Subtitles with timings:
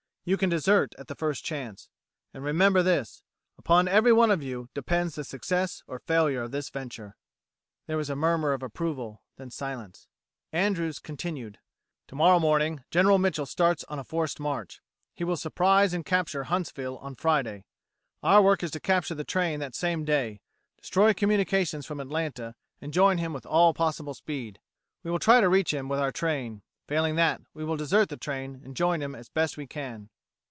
[0.23, 1.89] You can desert at the first chance.
[2.31, 3.23] And remember this:
[3.57, 7.15] upon every one of you depends the success or failure of this venture."
[7.87, 10.07] There was a murmer of approval, then silence.
[10.51, 11.57] Andrews continued:
[12.07, 14.79] "Tomorrow morning General Mitchel starts on a forced march.
[15.15, 17.65] He will surprise and capture Huntsville on Friday.
[18.21, 20.39] Our work is to capture the train that same day,
[20.77, 24.59] destroy communications from Atlanta and join him with all possible speed.
[25.01, 26.61] We will try to reach him with our train.
[26.87, 30.09] Failing that, we will desert the train and join him as best we can."